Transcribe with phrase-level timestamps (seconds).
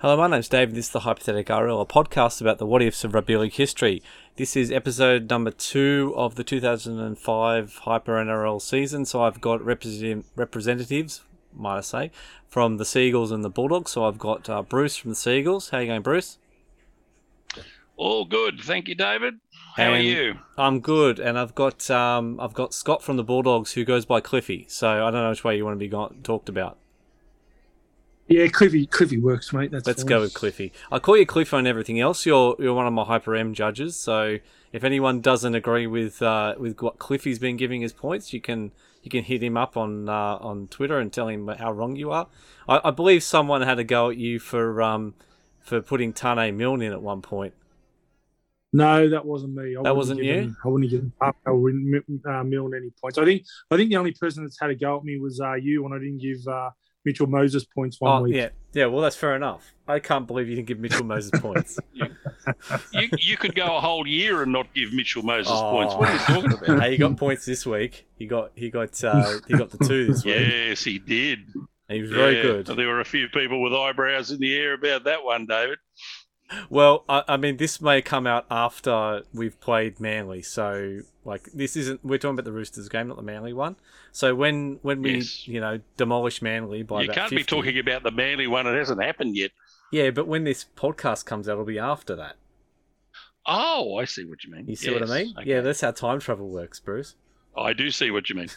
[0.00, 0.76] Hello, my name's David.
[0.76, 4.00] This is the Hypothetical RL, a podcast about the what ifs of rugby league history.
[4.36, 9.04] This is episode number two of the 2005 Hyper NRL season.
[9.04, 11.22] So I've got representative, representatives,
[11.52, 12.10] might I say,
[12.46, 13.90] from the Seagulls and the Bulldogs.
[13.90, 15.70] So I've got uh, Bruce from the Seagulls.
[15.70, 16.38] How you going, Bruce?
[17.96, 19.40] All good, thank you, David.
[19.74, 20.38] How are you?
[20.56, 24.20] I'm good, and I've got um, I've got Scott from the Bulldogs who goes by
[24.20, 24.64] Cliffy.
[24.68, 26.78] So I don't know which way you want to be go- talked about.
[28.28, 29.70] Yeah, Cliffy, Cliffy works, mate.
[29.70, 30.08] That's Let's fine.
[30.08, 30.72] go with Cliffy.
[30.92, 32.26] I call you Cliff on everything else.
[32.26, 33.96] You're you're one of my Hyper M judges.
[33.96, 34.38] So
[34.72, 38.72] if anyone doesn't agree with uh, with what Cliffy's been giving his points, you can
[39.02, 42.10] you can hit him up on uh, on Twitter and tell him how wrong you
[42.10, 42.26] are.
[42.68, 45.14] I, I believe someone had a go at you for um
[45.60, 47.54] for putting Tane Milne in at one point.
[48.74, 49.74] No, that wasn't me.
[49.76, 50.54] I wouldn't wasn't you?
[50.62, 51.36] I wouldn't give up.
[51.46, 53.16] I wouldn't uh, Milne any points.
[53.16, 55.54] I think I think the only person that's had a go at me was uh,
[55.54, 56.70] you, and I didn't give uh,
[57.04, 58.34] Mitchell Moses points one Oh week.
[58.34, 58.86] yeah, yeah.
[58.86, 59.72] Well, that's fair enough.
[59.86, 61.78] I can't believe you didn't give Mitchell Moses points.
[62.92, 65.70] You, you could go a whole year and not give Mitchell Moses Oh.
[65.70, 65.94] points.
[65.94, 66.82] What are you talking about?
[66.82, 68.06] hey, he got points this week.
[68.18, 70.34] He got he got uh, he got the two this week.
[70.34, 71.40] Yes, he did.
[71.88, 72.66] He was very Yeah, good.
[72.66, 75.78] There were a few people with eyebrows in the air about that one, David.
[76.70, 81.76] Well, I, I mean, this may come out after we've played Manly, so like this
[81.76, 82.04] isn't.
[82.04, 83.76] We're talking about the Roosters game, not the Manly one.
[84.12, 85.46] So when when we Yes.
[85.46, 88.66] you know demolish Manly by you can't 50, be talking about the Manly one.
[88.66, 89.50] It hasn't happened yet.
[89.92, 92.36] Yeah, but when this podcast comes out, it'll be after that.
[93.46, 94.66] Oh, I see what you mean.
[94.68, 95.34] You see what I mean?
[95.38, 95.48] okay.
[95.48, 97.14] Yeah, that's how time travel works, Bruce.
[97.56, 98.48] I do see what you mean.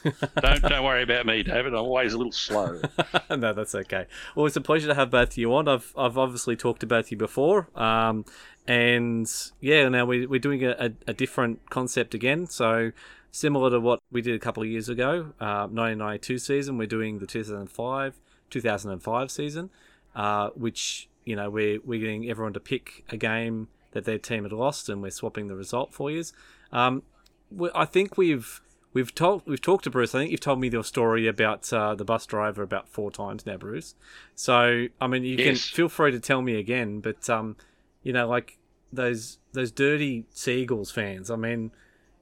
[0.42, 1.74] don't don't worry about me, David.
[1.74, 2.82] I'm always a little slow.
[3.30, 4.06] no, that's okay.
[4.36, 5.68] Well, it's a pleasure to have both of you on.
[5.68, 8.26] I've I've obviously talked to both of you before, um,
[8.68, 12.48] and yeah, now we, we're doing a, a, a different concept again.
[12.48, 12.92] So
[13.32, 17.20] similar to what we did a couple of years ago, uh, 1992 season, we're doing
[17.20, 18.20] the 2005
[18.50, 19.70] 2005 season,
[20.16, 24.44] uh, which you know we're we're getting everyone to pick a game that their team
[24.44, 26.24] had lost, and we're swapping the result for you.
[26.72, 27.04] Um,
[27.76, 28.62] I think we've
[28.94, 30.14] we've told we've talked to Bruce.
[30.16, 33.46] I think you've told me your story about uh, the bus driver about four times
[33.46, 33.96] now, Bruce.
[34.36, 37.56] So I mean, you can feel free to tell me again, but um,
[38.04, 38.58] you know, like
[38.92, 41.30] those those dirty Seagulls fans.
[41.30, 41.72] I mean,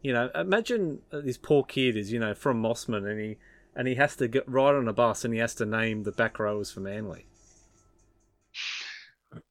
[0.01, 3.37] you know, imagine uh, this poor kid is you know from Mosman and he
[3.75, 6.11] and he has to get ride on a bus and he has to name the
[6.11, 7.25] back rowers for Manly.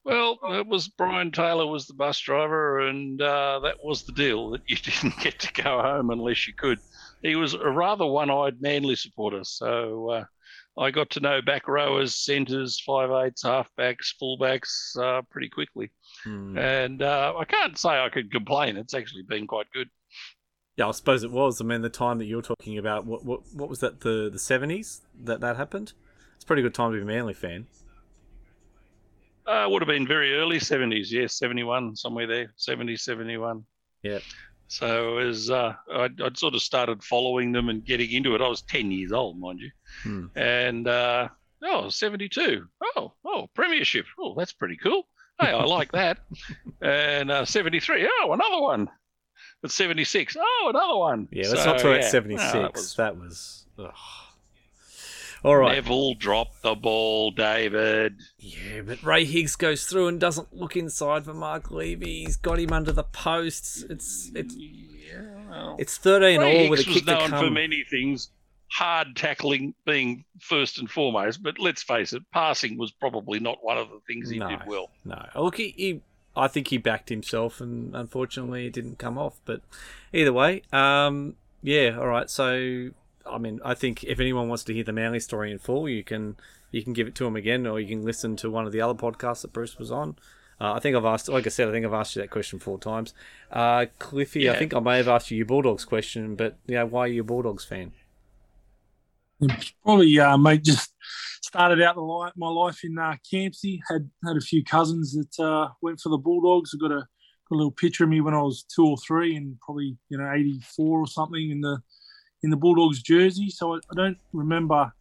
[0.03, 4.49] Well, it was Brian Taylor was the bus driver, and uh, that was the deal
[4.51, 6.79] that you didn't get to go home unless you could.
[7.21, 10.25] He was a rather one-eyed Manly supporter, so uh,
[10.81, 15.91] I got to know back rowers, centres, five eights, halfbacks, fullbacks uh, pretty quickly,
[16.23, 16.57] Hmm.
[16.57, 18.77] and uh, I can't say I could complain.
[18.77, 19.89] It's actually been quite good.
[20.77, 21.59] Yeah, I suppose it was.
[21.59, 23.99] I mean, the time that you're talking about, what what what was that?
[24.01, 25.91] The the seventies that that happened.
[26.35, 27.67] It's a pretty good time to be a Manly fan.
[29.45, 33.65] Uh, would have been very early 70s, yes, 71, somewhere there, 70, 71.
[34.03, 34.19] Yeah.
[34.71, 38.41] So as uh, I'd, I'd sort of started following them and getting into it.
[38.41, 39.71] I was 10 years old, mind you.
[40.03, 40.25] Hmm.
[40.35, 41.27] And uh,
[41.63, 42.67] oh, 72.
[42.95, 44.05] Oh, oh, premiership.
[44.19, 45.07] Oh, that's pretty cool.
[45.41, 46.19] Hey, I like that.
[46.81, 48.07] and uh, 73.
[48.21, 48.89] Oh, another one.
[49.61, 50.37] But 76.
[50.39, 51.27] Oh, another one.
[51.31, 52.09] Yeah, let's So, not talk about yeah.
[52.09, 53.65] seventy No, that was- that was.
[55.43, 55.75] All right.
[55.75, 58.15] Neville dropped the ball, David.
[58.37, 62.25] Yeah, but Ray Higgs goes through and doesn't look inside for Mark Levy.
[62.25, 63.83] He's got him under the posts.
[63.89, 65.75] It's it's Yeah, well.
[65.79, 68.31] it's thirteen Ray all with a kick was to known for many things,
[68.69, 71.41] hard tackling being first and foremost.
[71.41, 74.49] But let's face it, passing was probably not one of the things he No.
[74.49, 74.89] did well.
[75.05, 76.01] No, look, he, he,
[76.35, 79.39] I think he backed himself, and unfortunately, it didn't come off.
[79.45, 79.61] But
[80.11, 82.29] either way, um, yeah, all right.
[82.29, 82.89] So,
[83.25, 86.03] I mean, I think if anyone wants to hear the Manly story in full, you
[86.03, 86.37] can
[86.71, 88.81] you can give it to him again, or you can listen to one of the
[88.81, 90.15] other podcasts that Bruce was on.
[90.61, 92.59] Uh, I think I've asked, like I said, I think I've asked you that question
[92.59, 93.13] four times.
[93.49, 96.85] Uh, Cliffy, I think I may have asked you your Bulldogs question, but you know,
[96.85, 97.93] why are you a Bulldogs fan?
[99.83, 100.93] Probably, uh, mate, just
[101.41, 103.79] started out the li my life in uh, Campsie.
[103.89, 106.75] Had had a few cousins that uh, went for the Bulldogs.
[106.75, 109.37] I got a, got a little picture of me when I was two or three,
[109.37, 111.81] and probably you know eighty four or something in the
[112.43, 113.49] in the Bulldogs jersey.
[113.49, 114.91] So I, I don't remember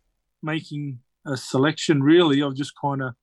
[0.43, 2.43] making a selection really.
[2.43, 3.15] I've just kind of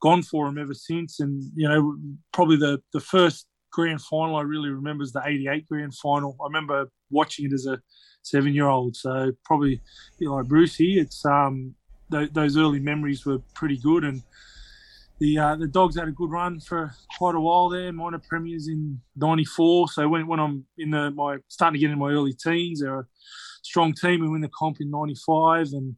[0.00, 1.20] gone for them ever since.
[1.20, 1.96] And you know,
[2.32, 6.36] probably the the first grand final I really remember is the '88 grand final.
[6.40, 7.80] I remember watching it as a
[8.22, 8.96] seven year old.
[8.96, 9.80] So probably
[10.18, 11.74] you know, like Brucey, it's um
[12.10, 14.22] th- those early memories were pretty good and.
[15.18, 17.90] The, uh, the dogs had a good run for quite a while there.
[17.92, 19.88] Minor premiers in '94.
[19.88, 23.00] So when, when I'm in the my starting to get in my early teens, they're
[23.00, 23.06] a
[23.62, 24.20] strong team.
[24.20, 25.96] We win the comp in '95, and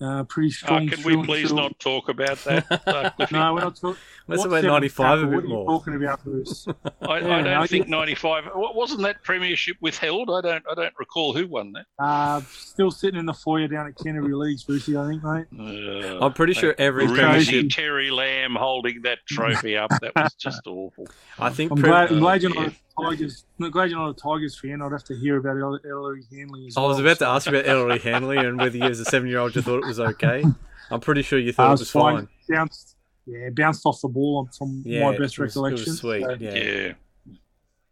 [0.00, 0.88] Uh, pretty strong.
[0.90, 2.66] Oh, can we please not talk about that?
[2.90, 3.96] Uh, no, we're not talking.
[4.26, 5.62] Let's about 95 a bit what more.
[5.62, 6.66] Are talking about, Bruce?
[7.02, 10.30] I, Yeah, I don't I think guess- 95 wasn't that premiership withheld.
[10.30, 11.86] I don't I don't recall who won that.
[11.98, 15.46] uh, still sitting in the foyer down at Canterbury Leagues, Brucey, I think, mate.
[15.58, 17.70] Uh, I'm pretty sure every Greasy premiership.
[17.70, 19.90] Terry Lamb holding that trophy up.
[20.00, 21.06] That was just awful.
[21.38, 21.72] I think.
[21.72, 22.60] I'm pre- glad, I'm glad you're yeah.
[22.62, 23.44] not a Tigers.
[23.60, 24.82] I'm glad you're not a Tigers fan.
[24.82, 26.88] I'd have to hear about El- Ellery Hanley as I well.
[26.90, 29.62] was about to ask you about Ellery Hanley and whether you, as a seven-year-old, you
[29.62, 30.44] thought it was okay.
[30.90, 32.28] I'm pretty sure you I thought it was fine.
[32.48, 35.92] Bounced, yeah, bounced off the ball from Yeah, my best was- recollection.
[35.94, 36.24] sweet.
[36.24, 36.54] So, Yeah.
[36.54, 36.92] Yeah.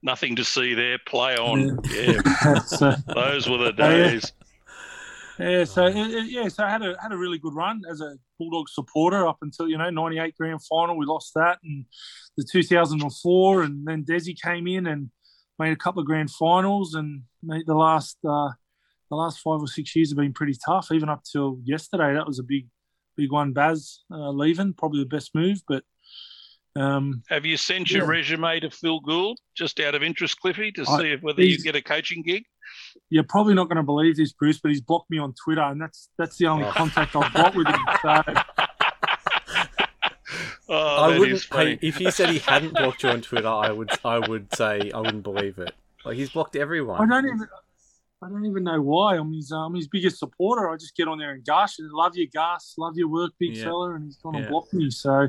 [0.03, 0.99] Nothing to see there.
[1.07, 1.81] Play on.
[1.91, 2.23] Yeah.
[2.67, 4.33] so, Those were the days.
[5.39, 8.01] Yeah, so it- it- yeah, so I had a had a really good run as
[8.01, 10.97] a Bulldog supporter up until you know '98 grand final.
[10.97, 11.87] We lost that, and
[12.37, 15.11] the 2004, and then Desi came in and
[15.59, 18.51] made a couple of grand finals, and made the last uh,
[19.11, 20.91] the last five or six years have been pretty tough.
[20.93, 22.69] Even up till yesterday, that was a big
[23.17, 23.53] big one.
[23.53, 25.83] Baz uh, leaving, probably the best move, but
[26.81, 28.11] um, Have you sent your Yeah.
[28.11, 31.59] resume to Phil Gould just out of interest, Cliffy, to I- see if whether you
[31.63, 32.45] get a coaching gig?
[33.11, 35.81] you're probably not going to believe this, Bruce, but he's blocked me on Twitter, and
[35.81, 36.71] that's that's the only Oh.
[36.73, 37.81] contact I've got with him.
[38.03, 38.23] So,
[40.71, 41.43] Oh, I wouldn't.
[41.51, 43.89] Hey, if you said he hadn't blocked you on Twitter, I would.
[44.05, 45.73] I would say I wouldn't believe it.
[46.05, 47.01] Like he's blocked everyone.
[47.01, 47.25] I everyone.
[47.25, 47.49] don't even.
[48.21, 49.17] I don't even know why.
[49.17, 50.69] I'm his, um, his biggest supporter.
[50.69, 52.75] I just get on there and gush and love you, Gus.
[52.77, 53.65] Love your work, big Yeah.
[53.65, 53.95] fella.
[53.95, 54.49] And he's going to Yeah.
[54.51, 54.91] block me.
[54.91, 55.29] So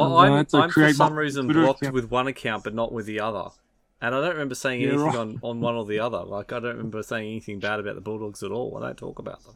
[0.00, 1.94] I- I'm I'm, gonna have to I'm for some reason Twitter blocked account.
[1.94, 3.48] with one account, but not with the other.
[4.00, 5.16] And I don't remember saying Yeah, anything right.
[5.16, 6.18] on, on one or the other.
[6.22, 8.76] Like I don't remember saying anything bad about the Bulldogs at all.
[8.76, 9.54] I don't talk about them.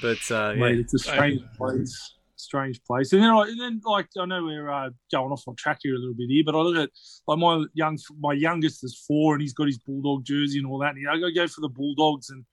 [0.00, 2.14] But uh, yeah, it's a strange place.
[2.36, 3.12] Strange place.
[3.12, 5.94] And then, I, and then like I know we're uh, going off on track here
[5.94, 6.90] a little bit here, but I look at
[7.28, 10.78] like my young, my youngest is four, and he's got his bulldog jersey and all
[10.78, 10.94] that.
[10.96, 12.44] And I go go for the Bulldogs, and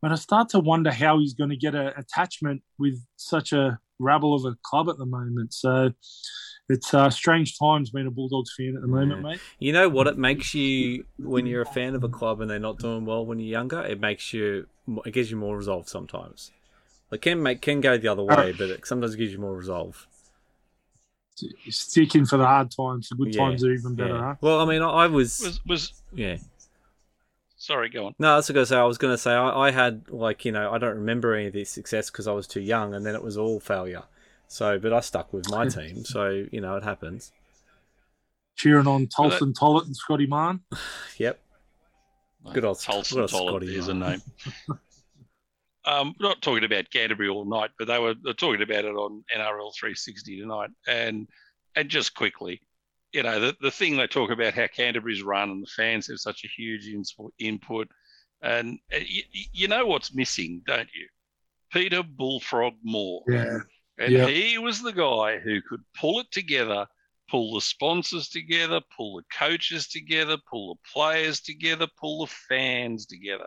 [0.00, 3.78] but I start to wonder how he's going to get an attachment with such a
[3.98, 5.54] rabble of a club at the moment.
[5.54, 5.90] So
[6.68, 9.30] it's uh, strange times being a Bulldogs fan at the moment, Yeah.
[9.30, 9.40] mate.
[9.58, 10.06] You know what?
[10.06, 13.24] It makes you when you're a fan of a club and they're not doing well
[13.24, 13.82] when you're younger.
[13.82, 14.66] It makes you.
[15.04, 16.50] It gives you more resolve sometimes.
[17.12, 20.06] It can make can go the other way, but it sometimes gives you more resolve.
[21.68, 23.08] Sticking for the hard times.
[23.10, 24.20] The good Yeah, times are even better, Yeah.
[24.20, 24.34] huh?
[24.40, 26.38] Well, I mean, I, I was, Was was yeah.
[27.58, 28.14] sorry, go on.
[28.18, 28.76] No, that's what I was gonna say.
[28.76, 31.52] I was gonna say I, I had like you know I don't remember any of
[31.52, 34.04] this success because I was too young, and then it was all failure.
[34.48, 36.04] So, but I stuck with my team.
[36.04, 37.32] So you know it happens.
[38.56, 40.60] Cheering on Tolson Tollett and Scotty Marn.
[41.18, 41.40] Yep.
[42.54, 44.22] Good old- Tolson good Tollett Scotty is a name.
[45.84, 49.24] um, we're not talking about Canterbury all night, but they were talking about it on
[49.34, 50.70] NRL 360 tonight.
[50.86, 51.28] And
[51.74, 52.60] and just quickly,
[53.12, 56.18] you know, the, the thing they talk about how Canterbury's run and the fans have
[56.18, 57.88] such a huge ins- input.
[58.42, 61.06] And uh, you, you know what's missing, don't you?
[61.72, 63.22] Peter Bullfrog Moore.
[63.28, 63.58] Yeah.
[63.98, 64.26] And Yeah.
[64.28, 66.86] he was the guy who could pull it together,
[67.30, 73.06] pull the sponsors together, pull the coaches together, pull the players together, pull the fans
[73.06, 73.46] together.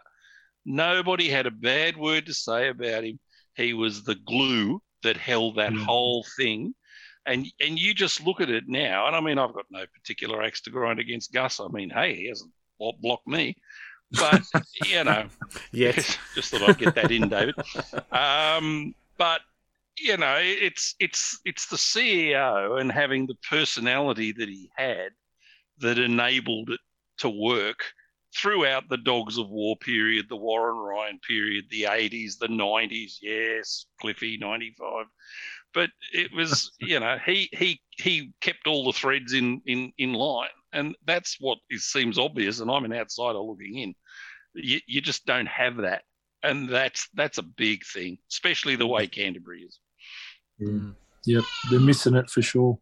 [0.66, 3.20] Nobody had a bad word to say about him.
[3.56, 5.86] He was the glue that held that Mm.
[5.86, 6.74] whole thing.
[7.26, 10.42] And and you just look at it now, and I mean, I've got no particular
[10.42, 11.60] axe to grind against Gus.
[11.60, 13.56] I mean, hey, he hasn't blocked me,
[14.12, 14.42] but
[14.76, 15.30] you know,
[15.72, 16.18] Yes.
[16.36, 17.56] just thought I'd get that in, David.
[18.12, 19.42] Um, but
[20.02, 25.10] you know, it's it's it's the CEO and having the personality that he had
[25.80, 26.80] that enabled it
[27.20, 27.84] to work
[28.36, 33.18] throughout the Dogs of War period, the Warren Ryan period, the 80s, the 90s.
[33.22, 35.06] Yes, Cliffy 95.
[35.74, 40.14] But it was, you know, he he he kept all the threads in in in
[40.14, 42.60] line, and that's what is, seems obvious.
[42.60, 43.96] And I'm an outsider looking in.
[44.56, 46.04] You, you just don't have that,
[46.44, 49.22] and that's that's a big thing, especially the way mm-hmm.
[49.22, 49.80] Canterbury is.
[50.62, 50.96] Mm.
[51.26, 52.80] Yep, they're missing it for sure.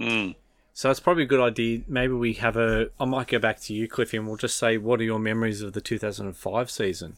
[0.00, 0.34] Mm.
[0.72, 1.82] So it's probably a good idea.
[1.88, 2.88] Maybe we have a.
[3.00, 5.60] I might go back to you, Cliffy, and we'll just say, what are your memories
[5.60, 7.16] of the 2005 season?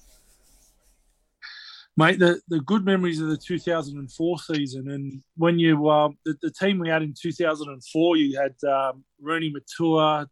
[1.97, 6.51] Mate, the, the good memories of the 2004 season, and when you uh, the, the
[6.51, 10.27] team we had in 2004, you had um, Reni Maitua,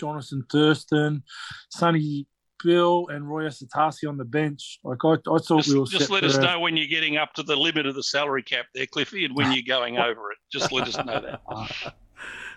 [0.00, 1.22] Jonathan Thurston,
[1.70, 2.26] Sonny
[2.64, 4.78] Bill, and Roy Asotasi on the bench.
[4.84, 6.86] Like I, I thought Just, we were just set let us a- know when you're
[6.86, 9.98] getting up to the limit of the salary cap there, Cliffy, and when you're going
[9.98, 10.38] over it.
[10.52, 11.40] Just let us know that.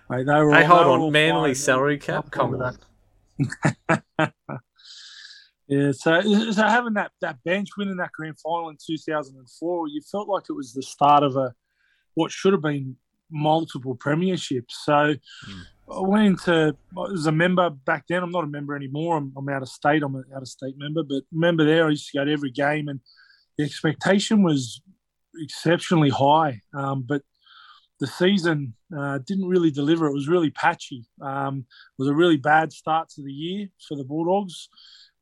[0.09, 1.55] Mate, they were Hey, all- hold they were on, all Manly fine.
[1.55, 2.29] salary cap.
[2.31, 2.77] Come on.
[3.39, 3.69] with
[4.17, 4.33] that.
[5.67, 6.21] Yeah, so,
[6.51, 10.53] so having that, that bench winning that grand final in 2004, you felt like it
[10.53, 11.55] was the start of a
[12.13, 12.95] what should have been
[13.31, 14.71] multiple premierships.
[14.83, 15.61] So hmm.
[15.91, 16.75] I went into
[17.13, 18.23] as a member back then.
[18.23, 19.17] I'm not a member anymore.
[19.17, 20.03] I'm, I'm out of state.
[20.03, 21.85] I'm an out of state member, but member there.
[21.85, 22.99] I used to go to every game, and
[23.57, 24.81] the expectation was
[25.41, 27.21] exceptionally high, um, but
[27.99, 30.07] the season uh, didn't really deliver.
[30.07, 31.05] It was really patchy.
[31.21, 34.69] Um, it was a really bad start to the year for the Bulldogs.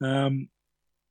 [0.01, 0.50] Um,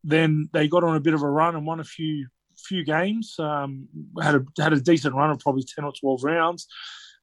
[0.02, 3.36] then they got on a bit of a run and won a few few games.
[3.38, 3.88] Um,
[4.20, 6.66] had a had a decent run of probably ten or twelve rounds,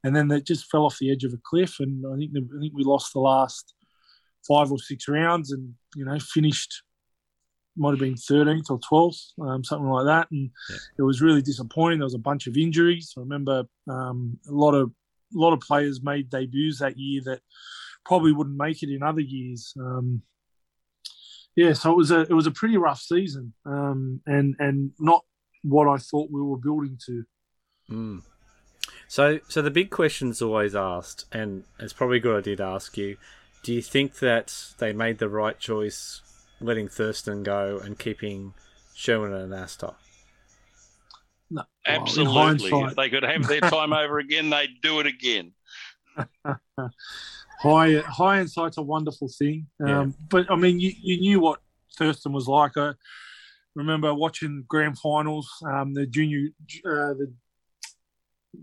[0.03, 1.75] and then they just fell off the edge of a cliff.
[1.79, 3.73] And I think I think we lost the last
[4.47, 6.83] five or six rounds, and you know finished
[7.77, 10.27] might have been 13th or 12th, um, something like that.
[10.31, 10.75] And yeah.
[10.97, 11.99] it was really disappointing.
[11.99, 13.13] There was a bunch of injuries.
[13.15, 14.91] I remember um, a lot of
[15.35, 17.41] a lot of players made debuts that year that
[18.03, 19.73] probably wouldn't make it in other years.
[19.79, 20.23] Um,
[21.55, 25.23] yeah, so it was a it was a pretty rough season, um, and and not
[25.63, 27.23] what I thought we were building to.
[27.91, 28.21] Mm.
[29.09, 32.95] So, so the big question's always asked, and it's probably a good idea to ask
[32.95, 33.17] you:
[33.63, 36.21] Do you think that they made the right choice
[36.61, 38.53] letting Thurston go and keeping
[38.93, 39.95] Sherwin and Anasta?
[41.49, 42.71] No, absolutely.
[42.71, 45.53] Well, if they could have their time over again, they'd do it again.
[47.61, 51.61] high high insight's a wonderful thing, um, but I mean, you, you knew what
[51.97, 52.77] Thurston was like.
[52.77, 52.91] I
[53.73, 56.49] remember watching grand finals, um, the junior,
[56.85, 57.33] uh, the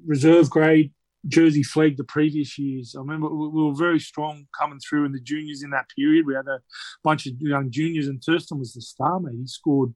[0.07, 0.93] reserve grade
[1.29, 2.95] Jersey flag the previous years.
[2.97, 6.27] I remember we were very strong coming through in the juniors in that period.
[6.27, 6.61] We had a
[7.03, 9.35] bunch of young juniors, and Thurston was the star mate.
[9.39, 9.95] He scored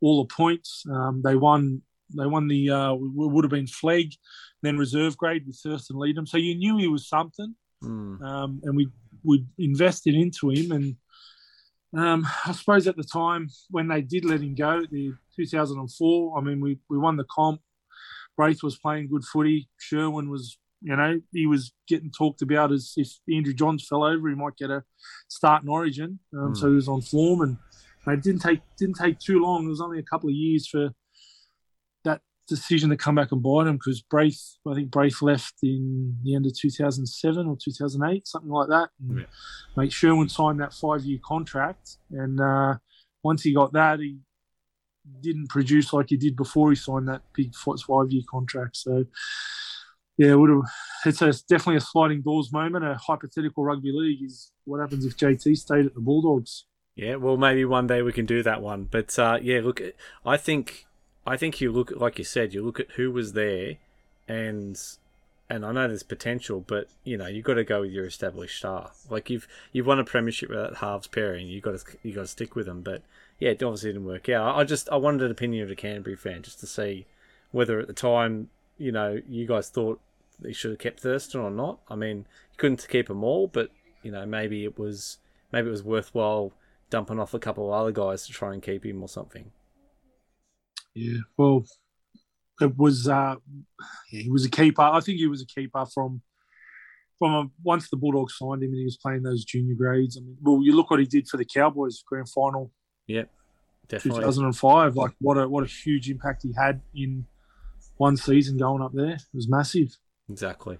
[0.00, 0.84] all the points.
[0.90, 1.82] Um, they won.
[2.16, 2.70] They won the.
[2.70, 4.12] Uh, would have been flag,
[4.62, 6.26] then reserve grade with Thurston Leadham.
[6.26, 8.20] So you knew he was something, mm.
[8.22, 8.88] um, and we
[9.22, 10.72] we invested into him.
[10.72, 10.96] And
[11.96, 16.38] um, I suppose at the time when they did let him go, the 2004.
[16.38, 17.60] I mean, we we won the comp.
[18.36, 19.68] Braith was playing good footy.
[19.78, 24.28] Sherwin was you know, he was getting talked about as if Andrew Johns fell over,
[24.28, 24.82] he might get a
[25.28, 26.18] start in Origin.
[26.34, 26.56] Um, mm.
[26.56, 27.56] So he was on form, and
[28.06, 29.64] it didn't take didn't take too long.
[29.64, 30.90] It was only a couple of years for
[32.04, 36.16] that decision to come back and bite him because Braith, I think Braith left in
[36.24, 38.88] the end of 2007 or 2008, something like that.
[39.00, 39.24] And yeah.
[39.76, 42.74] mate Sherwin signed that five year contract, and uh,
[43.22, 44.18] once he got that, he
[45.20, 48.76] didn't produce like he did before he signed that big five year contract.
[48.76, 49.04] So
[50.18, 50.62] yeah, would have.
[51.04, 52.84] It's, a, definitely a sliding doors moment.
[52.84, 56.66] A hypothetical rugby league is what happens if JT stayed at the Bulldogs.
[56.94, 58.88] Yeah, well, maybe one day we can do that one.
[58.90, 59.80] But uh, yeah, look,
[60.24, 60.86] I think
[61.26, 63.78] I think you look like you said, you look at who was there,
[64.28, 64.78] and
[65.48, 68.58] and I know there's potential, but you know you've got to go with your established
[68.58, 68.92] star.
[69.08, 72.22] Like you've you've won a premiership with that halves pairing, you got to you got
[72.22, 72.82] to stick with them.
[72.82, 73.02] But
[73.42, 74.56] yeah, it obviously didn't work out.
[74.56, 77.06] I just I wanted an opinion of a Canterbury fan just to see
[77.50, 80.00] whether at the time you know, you guys thought
[80.44, 81.78] he should have kept Thurston or not.
[81.88, 83.70] I mean, you couldn't keep them all, but
[84.02, 85.18] you know, maybe it was
[85.52, 86.52] maybe it was worthwhile
[86.90, 89.52] dumping off a couple of other guys to try and keep him or something.
[90.94, 91.64] Yeah, well,
[92.60, 93.36] it was uh,
[94.10, 94.82] yeah, he was a keeper.
[94.82, 96.22] I think he was a keeper from
[97.18, 100.16] from a, once the Bulldogs signed him and he was playing those junior grades.
[100.16, 102.72] I mean, well, you look what he did for the Cowboys grand final.
[103.12, 103.30] Yep,
[103.88, 104.20] definitely.
[104.20, 104.96] 2005.
[104.96, 107.26] Like what a what a huge impact he had in
[107.96, 109.14] one season going up there.
[109.14, 109.96] It was massive.
[110.28, 110.78] Exactly.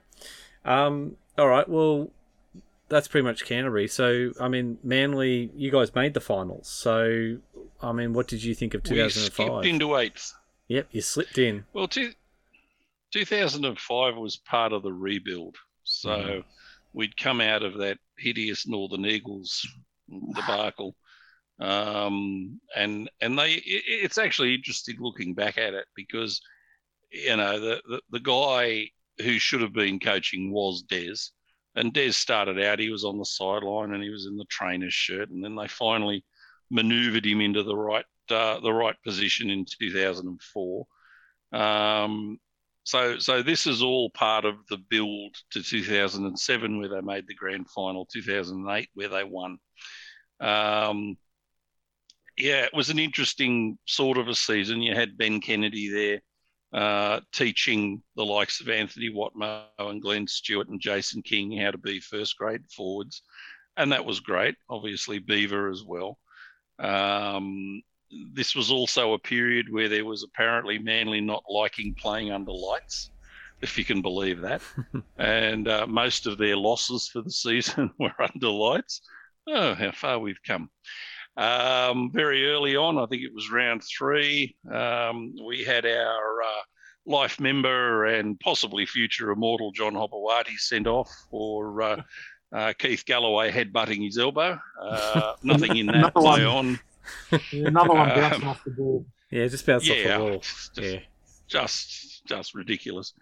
[0.64, 1.68] Um, all right.
[1.68, 2.10] Well,
[2.88, 3.88] that's pretty much Canterbury.
[3.88, 6.68] So, I mean, Manly, you guys made the finals.
[6.68, 7.38] So,
[7.80, 9.48] I mean, what did you think of 2005?
[9.48, 10.34] We skipped into eighth.
[10.68, 11.64] Yep, you slipped in.
[11.72, 12.12] Well, two,
[13.12, 15.56] 2005 was part of the rebuild.
[15.84, 16.44] So, mm.
[16.92, 19.66] we'd come out of that hideous Northern Eagles
[20.34, 20.94] debacle.
[21.62, 26.40] Um, and and they, it, it's actually interesting looking back at it because
[27.12, 28.88] you know, the, the, the guy
[29.22, 31.16] who should have been coaching was Des.
[31.74, 34.94] And Des started out, he was on the sideline and he was in the trainer's
[34.94, 35.30] shirt.
[35.30, 36.24] And then they finally
[36.70, 40.86] maneuvered him into the right uh, the right position in 2004.
[41.52, 42.38] Um,
[42.84, 47.34] so, so this is all part of the build to 2007, where they made the
[47.34, 48.06] grand final.
[48.06, 49.58] 2008, where they won.
[50.40, 51.16] Um,
[52.36, 54.82] yeah, it was an interesting sort of a season.
[54.82, 56.20] You had Ben Kennedy there
[56.72, 61.78] uh, teaching the likes of Anthony Watmough and Glenn Stewart and Jason King how to
[61.78, 63.22] be first grade forwards.
[63.76, 64.56] And that was great.
[64.68, 66.18] Obviously, Beaver as well.
[66.78, 67.82] Um,
[68.32, 73.10] this was also a period where there was apparently Manly not liking playing under lights,
[73.60, 74.62] if you can believe that.
[75.18, 79.02] and uh, most of their losses for the season were under lights.
[79.46, 80.70] Oh, how far we've come.
[81.36, 86.62] Um, very early on, I think it was round three, um, we had our uh,
[87.06, 92.02] life member and possibly future immortal John Hopoate sent off for uh,
[92.54, 94.58] uh, Keith Galloway headbutting his elbow.
[94.80, 96.78] Uh, nothing in that play on.
[97.52, 99.06] another one bouncing um, off the ball.
[99.30, 100.38] Yeah, just bounced off the wall.
[100.38, 100.98] just, Yeah.
[101.48, 103.14] just just ridiculous.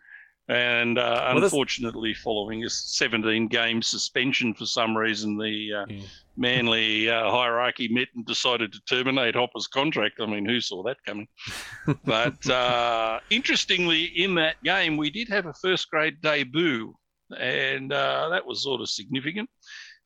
[0.50, 5.86] And uh, Well, that's- unfortunately, following a 17 game suspension for some reason, the uh,
[5.88, 6.02] Yeah.
[6.36, 10.20] Manly uh, hierarchy met and decided to terminate Hopper's contract.
[10.20, 11.28] I mean, who saw that coming?
[12.04, 16.94] but uh, interestingly, in that game, we did have a first grade debut,
[17.38, 19.48] and uh, that was sort of significant.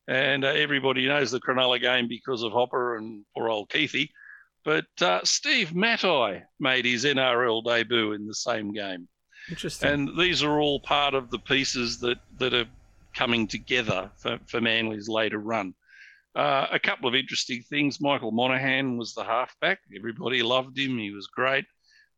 [0.09, 4.11] And uh, everybody knows the Cronulla game because of Hopper and poor old Keithy.
[4.65, 9.09] But uh, Steve Matai made his NRL debut in the same game.
[9.49, 9.89] Interesting.
[9.89, 12.67] And these are all part of the pieces that, that are
[13.15, 15.75] coming together for, for Manly's later run.
[16.35, 18.01] Uh, a couple of interesting things.
[18.01, 19.79] Michael Monaghan was the halfback.
[19.97, 20.99] Everybody loved him.
[20.99, 21.65] He was great.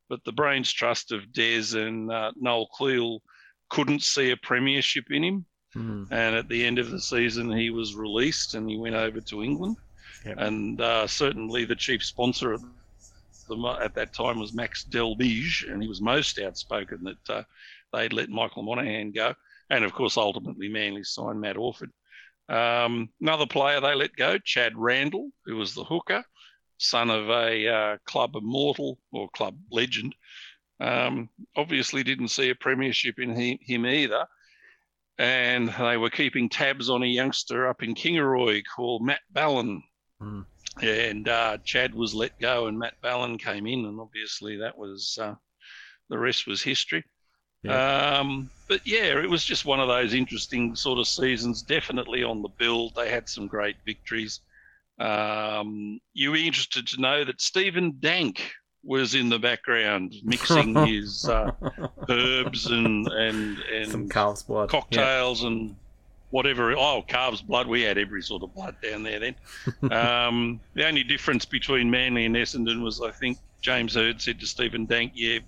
[0.08, 3.20] But the brains trust of Des and uh, Noel Cleal
[3.68, 5.46] couldn't see a premiership in him.
[5.74, 6.04] Hmm.
[6.10, 9.42] And at the end of the season, he was released and he went over to
[9.42, 9.76] England.
[10.24, 10.38] Yep.
[10.38, 12.60] And uh, certainly the chief sponsor at,
[13.46, 17.42] the, at that time was Max Delmege, and he was most outspoken that uh,
[17.92, 19.34] they'd let Michael Monaghan go.
[19.70, 21.90] And of course, ultimately, Manly signed Matt Orford.
[22.48, 26.24] Um, another player they let go, Chad Randall, who was the hooker,
[26.78, 30.14] son of a uh, club immortal or club legend.
[30.78, 34.26] Um, obviously, didn't see a premiership in he, him either
[35.18, 39.82] and they were keeping tabs on a youngster up in Kingaroy called Matt Ballin.
[40.20, 40.42] Hmm.
[40.82, 45.18] And uh, Chad was let go, and Matt Ballin came in, and obviously that was
[45.20, 45.34] uh,
[46.10, 47.04] the rest was history.
[47.68, 51.62] Um, but yeah, it was just one of those interesting sort of seasons.
[51.62, 54.40] Definitely on the build, they had some great victories.
[55.00, 58.52] Um, you were interested to know that Stephen Dank
[58.84, 61.50] was in the background mixing his uh,
[62.08, 64.70] herbs and and and Some calf's blood.
[64.72, 64.80] Yeah.
[64.80, 65.74] cocktails and
[66.30, 66.72] whatever.
[66.76, 67.66] Oh, calves blood.
[67.66, 69.34] We had every sort of blood down there then.
[69.92, 74.46] um, the only difference between Manly and Essendon was, I think, James Hird said to
[74.46, 75.38] Stephen Dank, "Yeah,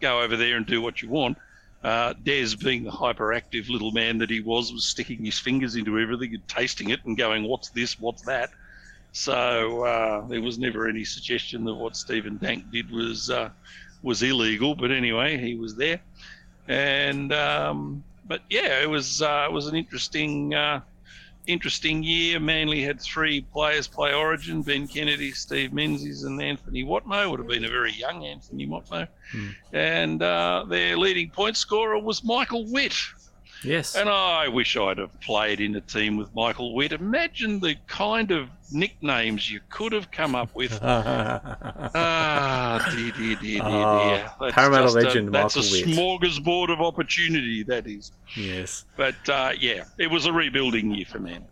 [0.00, 1.38] go over there and do what you want."
[1.82, 5.98] Uh, Des, being the hyperactive little man that he was, was sticking his fingers into
[5.98, 7.98] everything and tasting it and going, "What's this?
[8.00, 8.50] What's that?"
[9.12, 13.50] So uh, there was never any suggestion that what Stephen Dank did was uh,
[14.02, 14.74] was illegal.
[14.74, 16.00] But anyway, he was there,
[16.66, 20.80] and um, but yeah, it was uh, it was an interesting uh,
[21.46, 22.38] interesting year.
[22.38, 27.30] Manly had three players play Origin: Ben Kennedy, Steve Menzies, and Anthony Watmough.
[27.30, 29.48] Would have been a very young Anthony Watmough, Hmm.
[29.72, 32.94] and uh, their leading point scorer was Michael Witt.
[33.64, 33.96] Yes.
[33.96, 36.92] And I wish I'd have played in a team with Michael Witt.
[36.92, 40.78] Imagine the kind of nicknames you could have come up with.
[41.94, 44.30] Ah, dear, dear, dear, dear, Oh, dear.
[44.40, 45.86] That's Parramatta just a- legend That's Michael a Witt.
[46.22, 48.12] smorgasbord of opportunity, that is.
[48.36, 48.84] yes.
[48.96, 51.44] But uh, yeah, it was a rebuilding year for Man.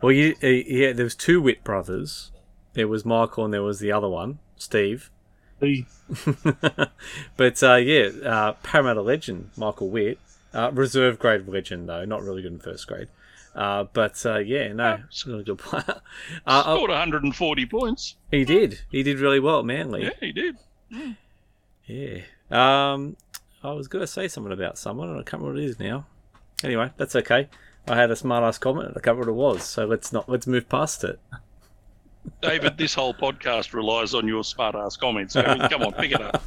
[0.00, 2.30] Well, you, uh, yeah, there was two Witt brothers.
[2.74, 5.10] There was Michael and there was the other one, Steve.
[5.58, 5.84] The-
[7.36, 10.18] but uh, yeah, uh, Parramatta legend Michael Witt,
[10.54, 13.08] uh, reserve grade legend though, not really good in first grade.
[13.54, 15.84] Uh, but uh, yeah, no, a really good player.
[16.46, 18.16] Uh, Scored 140 points.
[18.30, 18.80] he did.
[18.90, 20.04] He did really well Manly.
[20.04, 20.56] Yeah, he did.
[21.86, 22.20] Yeah.
[22.50, 23.16] Um,
[23.62, 25.80] I was going to say something about someone, and I can't remember what it is
[25.80, 26.06] now.
[26.62, 27.48] Anyway, that's okay.
[27.88, 29.64] I had a smart ass comment, and I can't remember what it was.
[29.64, 31.18] So let's not let's move past it.
[32.42, 35.36] David, this whole podcast relies on your smart ass comments.
[35.36, 36.42] I mean, come on, pick it up.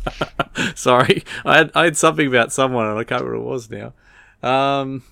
[0.77, 3.69] Sorry, I had I had something about someone, and I can't remember what it was
[3.69, 3.93] now.
[4.47, 5.03] Um,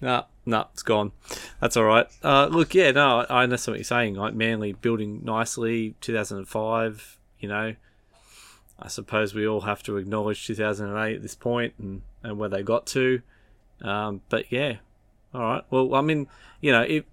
[0.00, 1.12] no, no, it's gone.
[1.60, 2.06] That's all right.
[2.22, 4.14] Uh, look, yeah, no, I understand what you're saying.
[4.14, 7.18] Like Manly building nicely, 2005.
[7.38, 7.74] You know,
[8.78, 12.62] I suppose we all have to acknowledge 2008 at this point and and where they
[12.62, 13.22] got to.
[13.82, 14.76] Um, but yeah,
[15.32, 15.62] all right.
[15.70, 16.26] Well, I mean,
[16.60, 17.04] you know, if,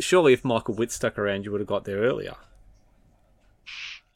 [0.00, 2.34] surely if Michael Witt stuck around, you would have got there earlier.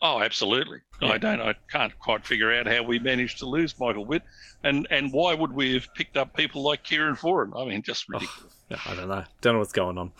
[0.00, 0.78] Oh, absolutely.
[1.02, 1.08] Yeah.
[1.12, 1.40] I don't.
[1.40, 4.22] I can't quite figure out how we managed to lose Michael Witt,
[4.62, 7.50] and and why would we have picked up people like Kieran Foran?
[7.60, 8.54] I mean, just ridiculous.
[8.70, 9.24] Yeah, I don't know.
[9.40, 10.12] Don't know what's going on.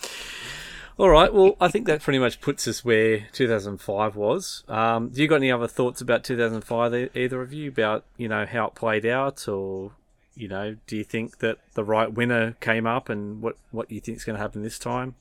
[0.96, 1.32] All right.
[1.32, 4.64] Well, I think that pretty much puts us where 2005 was.
[4.66, 6.94] Um, do you got any other thoughts about 2005?
[6.94, 9.92] e- Either of you about you know how it played out, or
[10.34, 14.00] you know, do you think that the right winner came up, and what what you
[14.00, 15.14] think is going to happen this time?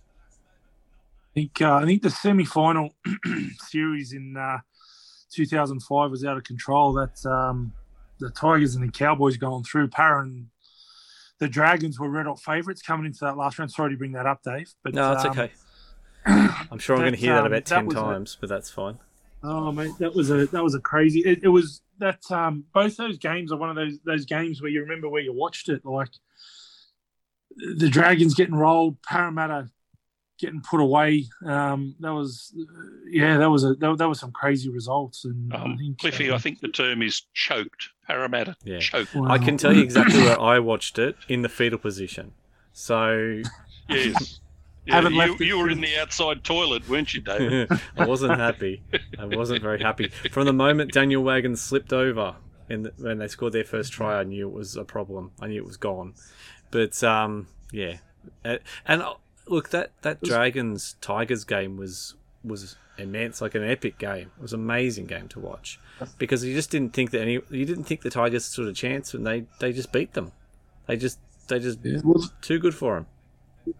[1.37, 2.95] I think uh, I think the semi-final
[3.67, 4.57] series in uh,
[5.31, 6.93] 2005 was out of control.
[6.93, 7.73] That um,
[8.19, 9.89] the Tigers and the Cowboys going through.
[9.89, 10.47] Para and
[11.37, 13.71] the Dragons were red hot favourites coming into that last round.
[13.71, 14.73] Sorry to bring that up, Dave.
[14.83, 15.51] But No, it's um, okay.
[16.25, 18.49] I'm sure I'm going to hear that um, about that ten was a- times, but
[18.49, 18.97] that's fine.
[19.43, 21.19] Oh mate, that was a that was a crazy.
[21.19, 24.71] It, it was that um, both those games are one of those those games where
[24.71, 25.85] you remember where you watched it.
[25.85, 26.09] Like
[27.77, 29.69] the Dragons getting rolled, Parramatta
[30.39, 31.25] getting put away.
[31.45, 32.53] Um, that was,
[33.09, 35.25] yeah, that was a that, that was some crazy results.
[35.25, 37.89] And I Um, think, Cliffy, uh, I think the term is choked.
[38.07, 38.79] Parramatta Yeah.
[38.79, 39.13] choked.
[39.15, 39.29] wow.
[39.29, 42.33] I can tell you exactly where I watched it in the fetal position.
[42.73, 43.41] So
[43.89, 44.39] Yes.
[44.85, 47.69] Yeah, Haven't you, left you were in the outside toilet, weren't you, David?
[47.97, 48.81] I wasn't happy.
[49.19, 50.07] I wasn't very happy.
[50.31, 52.37] From the moment Daniel Wagon slipped over
[52.69, 55.31] in the, when they scored their first try, I knew it was a problem.
[55.41, 56.13] I knew it was gone.
[56.71, 57.97] But um, yeah,
[58.85, 59.03] and
[59.49, 64.31] look that that Dragons Tigers game was was immense, like an epic game.
[64.37, 65.79] It was an amazing game to watch
[66.17, 69.13] because you just didn't think that any you didn't think the Tigers stood a chance,
[69.13, 70.31] and they they just beat them.
[70.87, 73.73] They just they just Yeah, well, too good for them.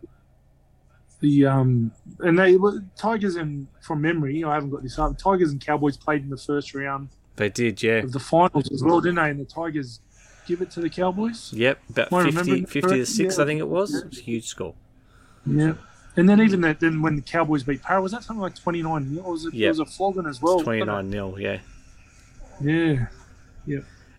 [1.19, 2.57] the um and they
[2.95, 5.17] Tigers and from memory, I haven't got this up.
[5.17, 7.99] Tigers and Cowboys played in the first round They did, yeah.
[7.99, 9.29] of the finals as well, didn't they?
[9.29, 9.99] And the Tigers
[10.45, 11.51] give it to the Cowboys.
[11.53, 13.43] Yep, about Am 50, 50 to 6, Yeah.
[13.43, 13.93] I think it was.
[13.93, 14.75] It was a huge score.
[15.49, 15.73] Yeah.
[16.15, 18.81] And then even that, then when the Cowboys beat Para, was that something like twenty
[18.81, 19.19] nine?
[19.23, 19.53] Or was it?
[19.53, 19.67] Yeah.
[19.67, 20.59] It was a flogging as well.
[20.61, 21.59] 29 0, yeah.
[22.59, 23.05] Yeah.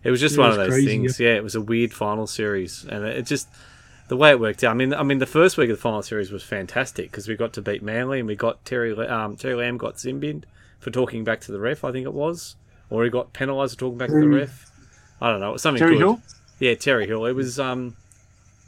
[0.03, 1.19] It was just Yeah, one it of those crazy, things.
[1.19, 1.35] Yeah.
[1.35, 3.49] it was a weird final series, and it just
[4.07, 4.71] the way it worked out.
[4.71, 7.35] I mean, I mean, the first week of the final series was fantastic because we
[7.35, 10.43] got to beat Manly, and we got Terry um, Terry Lamb got Zimbin
[10.79, 11.83] for talking back to the ref.
[11.83, 12.55] I think it was,
[12.89, 14.71] or he got penalised for talking back to the ref.
[15.19, 15.57] I don't know.
[15.57, 15.99] Something Terry good.
[15.99, 16.21] Hill.
[16.59, 17.25] Yeah, Terry Hill.
[17.25, 17.97] It was um,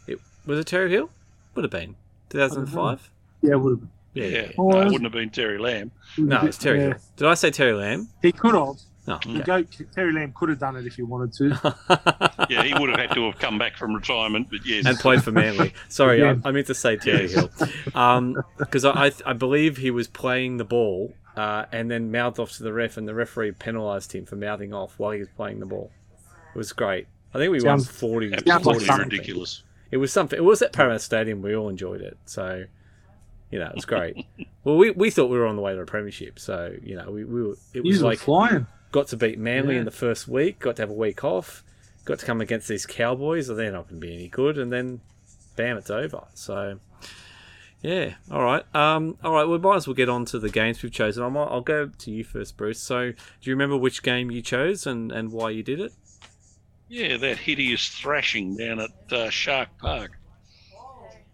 [0.08, 1.10] it was it Terry Hill?
[1.56, 1.96] Would have been
[2.32, 3.12] 2005.
[3.42, 3.90] Yeah, would have.
[4.14, 4.38] Yeah, yeah.
[4.42, 5.92] Yeah, Oh, no, it it wouldn't have been Terry Lamb.
[6.18, 6.88] No, it's Terry Yeah.
[6.90, 6.96] Hill.
[7.18, 8.10] Did I say Terry Lamb?
[8.22, 8.76] He could have.
[9.08, 9.18] No.
[9.26, 9.42] The okay.
[9.42, 11.76] goat, Terry Lamb could have done it if he wanted to.
[12.50, 14.86] Yeah, he would have had to have come back from retirement, but yes.
[14.86, 15.74] and played for Manly.
[15.88, 16.36] Sorry, Yeah.
[16.44, 17.50] I, I meant to say Terry Hill,
[18.58, 22.52] because I, I I believe he was playing the ball uh, and then mouthed off
[22.58, 25.60] to the ref, and the referee penalised him for mouthing off while he was playing
[25.62, 25.92] the ball.
[26.54, 27.08] It was great.
[27.34, 29.10] I think we Sounds- won 40, Sounds like 40 Absolutely something.
[29.10, 29.64] ridiculous.
[29.92, 30.38] It was something.
[30.38, 31.42] It was at Parramatta Stadium.
[31.42, 32.18] We all enjoyed it.
[32.26, 32.64] So,
[33.52, 34.26] you know, it was great.
[34.64, 36.40] well, we, we thought we were on the way to a premiership.
[36.40, 38.68] So, you know, we, we were, it was He's like flying.
[38.92, 39.80] got to beat Manly Yeah.
[39.80, 41.64] in the first week, got to have a week off,
[42.06, 44.72] got to come against these Cowboys, or they're not going to be any good, and
[44.72, 45.02] then
[45.58, 46.24] bam, it's over.
[46.34, 46.80] So,
[47.82, 49.46] yeah, all right, um, all right.
[49.46, 51.24] We might as well get on to the games we've chosen.
[51.24, 52.80] I might, I'll go to you first, Bruce.
[52.80, 55.92] So, do you remember which game you chose and, and why you did it?
[56.92, 60.18] Yeah, that hideous thrashing down at uh, Shark Park.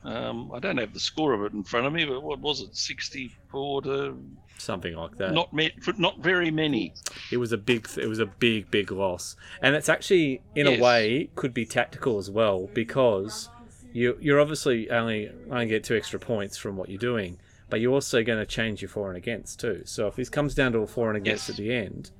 [0.03, 2.61] Um, I don't have the score of it in front of me, but what was
[2.61, 2.75] it?
[2.75, 4.17] Sixty-four to
[4.59, 5.33] Something like that.
[5.33, 6.93] not me- not very many.
[7.31, 10.79] It was a big, it was a big, big loss, and it's actually in Yes.
[10.79, 13.49] a way could be tactical as well because
[13.91, 17.39] you you're obviously only only get two extra points from what you're doing,
[17.71, 19.81] but you're also going to change your for and against too.
[19.85, 21.57] So if this comes down to a for and against Yes.
[21.59, 22.11] at the end,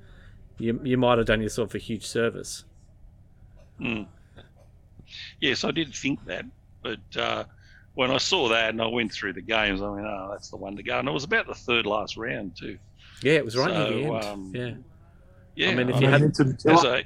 [0.58, 2.64] you you might have done yourself a huge service.
[3.78, 4.02] Hmm.
[5.40, 6.44] Yes, I did think that,
[6.82, 7.44] but uh,
[7.94, 10.56] when I saw that and I went through the games, I mean, oh, that's the
[10.56, 10.98] one to go.
[10.98, 12.78] And it was about the third last round too.
[13.22, 14.24] Yeah, it was right near the end.
[14.24, 14.74] um, yeah,
[15.54, 17.04] Yeah, I mean, if I you mean, had- it's a- as a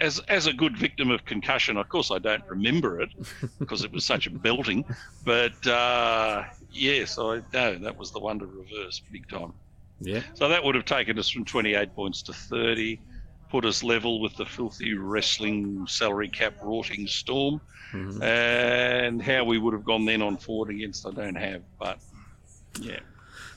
[0.00, 3.10] as as a good victim of concussion, of course I don't remember it
[3.58, 4.84] because it was such a belting.
[5.24, 9.52] But uh, yes, I know that was the one to reverse big time.
[10.00, 13.00] yeah, So that would have taken us from 28 points to 30,
[13.52, 17.60] put us level with the filthy wrestling salary cap rorting storm,
[17.92, 18.22] Mhm.
[18.22, 21.98] and how we would have gone then on forward against I don't have, but
[22.80, 23.00] yeah.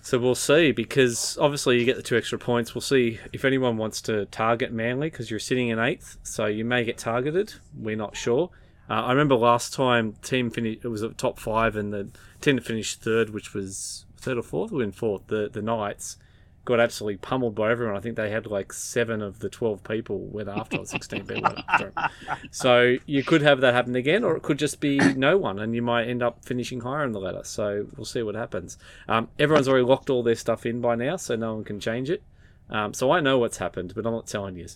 [0.01, 2.75] So we'll see because obviously you get the two extra points.
[2.75, 6.65] We'll see if anyone wants to target Manly because you're sitting in eighth, so you
[6.65, 7.53] may get targeted.
[7.75, 8.51] We're not sure.
[8.89, 10.81] Uh, I remember last time team finished.
[10.83, 12.09] It was a top five, and the
[12.41, 15.25] team that finished third, which was third or fourth, we in fourth.
[15.27, 16.17] The the Knights
[16.65, 17.95] got absolutely pummeled by everyone.
[17.95, 21.43] I think they had like seven of the twelve people went after, or sixteen people
[21.43, 21.93] went after.
[21.95, 22.09] 'em.
[22.51, 25.75] So you could have that happen again, or it could just be no one, and
[25.75, 27.43] you might end up finishing higher in the ladder.
[27.43, 28.77] So we'll see what happens.
[29.07, 32.09] Um, everyone's already locked all their stuff in by now, so no one can change
[32.09, 32.23] it.
[32.69, 34.67] Um, so I know what's happened, but I'm not telling you.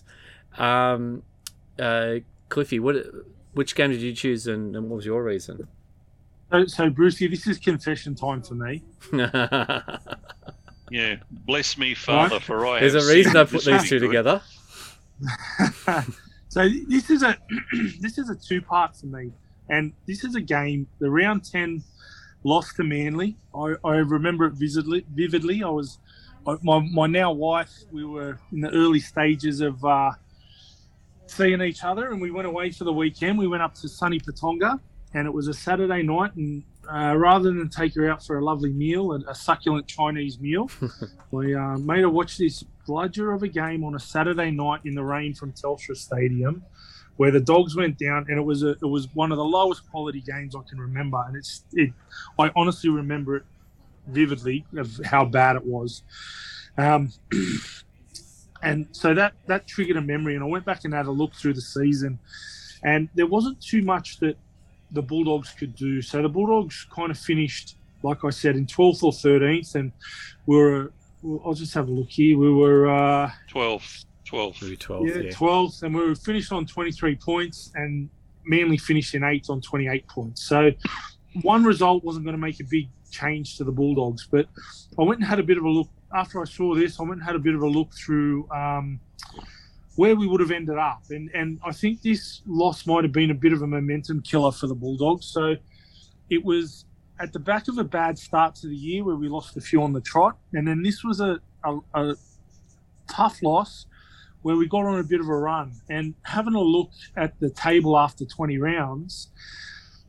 [0.56, 1.22] Um,
[1.78, 2.16] uh,
[2.48, 2.96] Cliffy, what,
[3.52, 5.66] which game did you choose, and, and what was your reason?
[6.52, 8.82] So, so Brucey, this is confession time for me.
[10.90, 14.00] Yeah, bless me, Father, for I There's have a reason I put these two wicked.
[14.00, 14.42] together.
[16.48, 17.36] so this is a
[18.00, 19.30] this is a two part for me,
[19.68, 20.86] and this is a game.
[20.98, 21.82] The round ten
[22.42, 23.36] lost to Manly.
[23.54, 25.04] I, I remember it vividly.
[25.14, 25.98] Vividly, I was
[26.46, 27.70] I, my my now wife.
[27.92, 30.12] We were in the early stages of uh,
[31.26, 33.38] seeing each other, and we went away for the weekend.
[33.38, 34.80] We went up to sunny Patonga,
[35.14, 36.34] and it was a Saturday night.
[36.34, 40.40] And uh, rather than take her out for a lovely meal, a, a succulent Chinese
[40.40, 40.68] meal,
[41.30, 44.94] we uh, made her watch this bludger of a game on a Saturday night in
[44.94, 46.64] the rain from Telstra Stadium,
[47.16, 49.88] where the dogs went down, and it was a, it was one of the lowest
[49.90, 51.92] quality games I can remember, and it's it.
[52.38, 53.44] I honestly remember it
[54.08, 56.02] vividly of how bad it was.
[56.76, 57.12] Um,
[58.62, 61.34] and so that that triggered a memory, and I went back and had a look
[61.34, 62.18] through the season,
[62.82, 64.36] and there wasn't too much that
[64.92, 66.02] the Bulldogs could do.
[66.02, 69.92] So the Bulldogs kind of finished, like I said, in 12th or 13th, and
[70.46, 70.92] we were.
[71.44, 72.38] I'll just have a look here.
[72.38, 74.04] We were uh, 12.
[74.24, 74.62] 12.
[74.62, 75.30] Maybe 12, yeah, yeah.
[75.32, 78.08] 12th, and we were finished on 23 points, and
[78.46, 80.42] Manly finished in eighth on 28 points.
[80.42, 80.70] So
[81.42, 84.46] one result wasn't going to make a big change to the Bulldogs, but
[84.98, 86.98] I went and had a bit of a look after I saw this.
[87.00, 89.00] I went and had a bit of a look through um,
[89.96, 93.30] where we would have ended up, and and I think this loss might have been
[93.30, 95.26] a bit of a momentum killer for the Bulldogs.
[95.26, 95.56] So
[96.28, 96.84] it was
[97.18, 99.82] at the back of a bad start to the year where we lost a few
[99.82, 102.14] on the trot, and then this was a, a, a
[103.08, 103.86] tough loss
[104.42, 105.72] where we got on a bit of a run.
[105.90, 109.30] And having a look at the table after 20 rounds,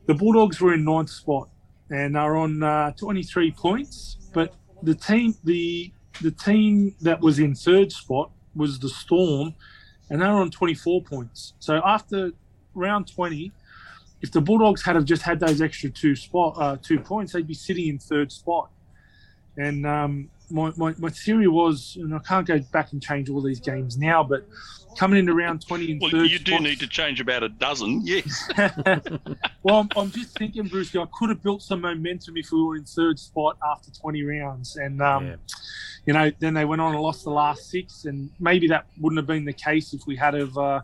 [0.06, 1.50] the Bulldogs were in ninth spot
[1.90, 4.16] and are on uh, 23 points.
[4.32, 9.54] But the team, the the team that was in third spot was the Storm,
[10.10, 11.54] and they were on 24 points.
[11.58, 12.32] So after
[12.74, 13.52] round 20,
[14.20, 17.46] if the Bulldogs had have just had those extra two spot uh, two points, they'd
[17.46, 18.70] be sitting in third spot.
[19.56, 23.40] And um, my, my, my theory was, and I can't go back and change all
[23.40, 24.46] these games now, but
[24.98, 27.48] coming into round 20 and Well, third you do spot- need to change about a
[27.48, 28.48] dozen, yes.
[29.62, 32.76] well, I'm, I'm just thinking, Bruce, I could have built some momentum if we were
[32.76, 34.76] in third spot after 20 rounds.
[34.76, 35.36] And, um, Yeah.
[36.06, 38.04] you know, then they went on and lost the last six.
[38.04, 40.80] And maybe that wouldn't have been the case if we had have, uh,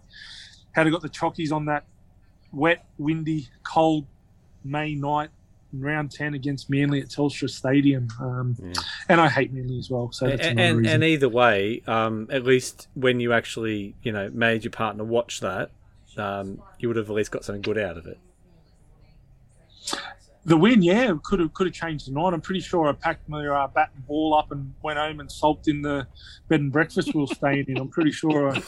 [0.72, 1.84] had have got the Chockies on that
[2.52, 4.06] wet, windy, cold
[4.64, 5.28] May night
[5.72, 8.08] in round 10 against Manly at Telstra Stadium.
[8.20, 8.72] Um, Yeah.
[9.08, 10.10] And I hate Manly as well.
[10.12, 10.94] So that's and, another and, reason.
[10.94, 15.40] and either way, um, at least when you actually, you know, made your partner watch
[15.40, 15.70] that,
[16.16, 18.18] um, you would have at least got something good out of it.
[20.44, 22.32] The win, yeah, could have could have changed the night.
[22.32, 25.30] I'm pretty sure I packed my uh, bat and ball up and went home and
[25.30, 26.06] sulked in the
[26.48, 27.76] bed and breakfast we were staying in.
[27.76, 28.62] I'm pretty sure I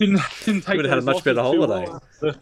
[0.00, 0.76] didn't didn't take.
[0.76, 1.86] would have had a much better holiday.
[1.86, 2.02] well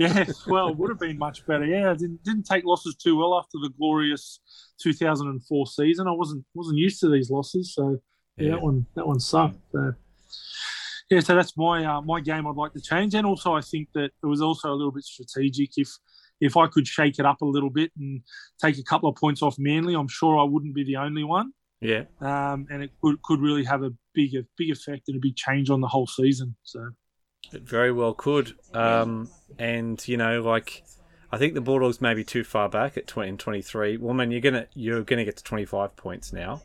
[0.00, 1.64] yeah, well, it would have been much better.
[1.64, 4.40] Yeah, didn't didn't take losses too well after the glorious
[4.82, 6.08] 2004 season.
[6.08, 8.00] I wasn't wasn't used to these losses, so
[8.36, 8.50] yeah, Yeah.
[8.52, 9.58] that one that one sucked.
[9.72, 9.92] So,
[11.10, 12.46] yeah, so that's my uh, my game.
[12.46, 15.04] I'd like to change, and also I think that it was also a little bit
[15.04, 15.70] strategic.
[15.76, 15.88] If
[16.40, 18.22] if I could shake it up a little bit and
[18.62, 21.52] take a couple of points off Manly, I'm sure I wouldn't be the only one,
[21.80, 22.04] Yeah.
[22.20, 25.36] um, and it could could really have a big a big effect and a big
[25.36, 26.54] change on the whole season.
[26.62, 26.90] So
[27.52, 28.54] It very well could.
[28.74, 30.84] Um, and you know, like
[31.32, 33.96] I think the Bulldogs may be too far back at 20 and 23.
[33.96, 36.62] Well, man, you're gonna you're gonna get to 25 points now,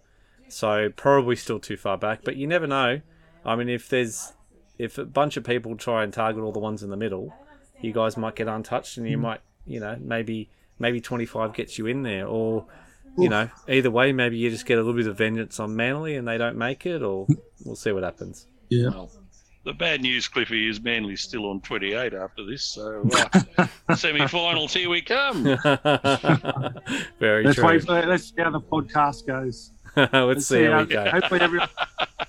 [0.49, 2.21] so probably still too far back.
[2.23, 3.01] But you never know.
[3.45, 4.33] I mean, if there's
[4.77, 7.33] if a bunch of people try and target all the ones in the middle,
[7.79, 11.85] you guys might get untouched, and you might you know maybe maybe 25 gets you
[11.87, 12.65] in there, or
[13.17, 16.15] you know either way, maybe you just get a little bit of vengeance on Manly
[16.15, 17.27] and they don't make it, or
[17.65, 18.47] we'll see what happens.
[18.69, 19.11] yeah, Well,
[19.63, 22.63] the bad news, Cliffy, is Manly's still on 28 after this.
[22.63, 23.09] So
[23.57, 25.43] uh, semi-finals, here we come.
[27.19, 27.65] Very let's true.
[27.65, 27.83] wait.
[27.83, 29.71] For, let's see how the podcast goes.
[29.95, 31.09] Let's see how we go.
[31.09, 31.69] Hopefully, everyone,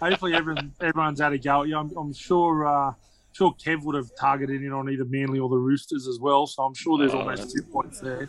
[0.00, 1.64] hopefully everyone, everyone's had a go.
[1.64, 2.64] Yeah, I'm, I'm sure.
[2.64, 2.92] Uh,
[3.32, 6.46] sure, Kev would have targeted in on either Manly or the Roosters as well.
[6.46, 8.28] So I'm sure there's Oh, almost two points there.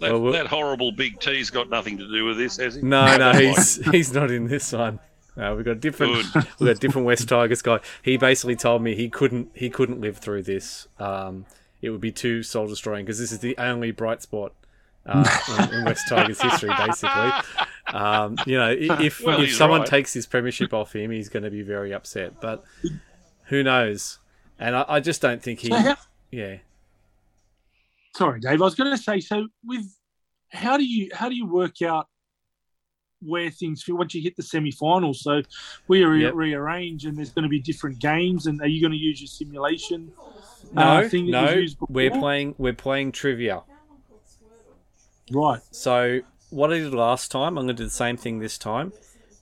[0.00, 2.82] That, Well, we'll- that horrible big T's got nothing to do with this, has he?
[2.82, 4.98] No, no, he's he's not in this one.
[5.36, 6.46] No, we've got a different Good.
[6.58, 7.80] we've got different West Tigers guy.
[8.02, 10.88] He basically told me he couldn't he couldn't live through this.
[10.98, 11.44] Um,
[11.82, 14.52] it would be too soul destroying because this is the only bright spot
[15.04, 15.24] uh,
[15.70, 17.30] in, in West Tigers history, basically.
[17.88, 19.88] Um, you know, if Well, if someone right.
[19.88, 22.40] takes his premiership off him, he's going to be very upset.
[22.40, 22.64] But
[23.44, 24.18] who knows?
[24.58, 25.68] And I, I just don't think he.
[26.30, 26.56] Yeah.
[28.16, 28.60] Sorry, Dave.
[28.60, 29.20] I was going to say.
[29.20, 29.84] So with
[30.52, 32.06] how do you how do you work out
[33.20, 35.22] where things fit once you hit the semi-finals?
[35.22, 35.42] So
[35.88, 36.34] we re- Yep.
[36.34, 38.46] rearrange, and there's going to be different games.
[38.46, 40.12] And are you going to use your simulation?
[40.72, 41.64] No, uh, thing no.
[41.88, 42.54] We're playing.
[42.58, 43.62] We're playing trivia.
[45.32, 45.60] Right.
[45.70, 48.92] So what I did last time, I'm going to do the same thing this time.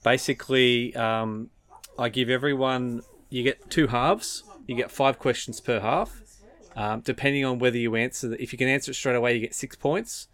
[0.03, 1.49] Basically, um,
[1.97, 4.43] I give everyone you get two halves.
[4.67, 6.21] You get five questions per half.
[6.75, 9.55] Um, depending on whether you answer, if you can answer it straight away, you get
[9.55, 10.27] six points.